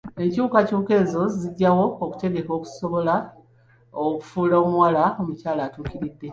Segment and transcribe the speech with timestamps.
[0.23, 3.15] Enkyukakyuka ezo zijjawo kutegeka okusobola
[4.03, 6.29] okufuula omuwala omukyala atuukiridde.